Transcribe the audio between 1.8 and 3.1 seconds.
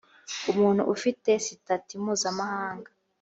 mpuzamahanga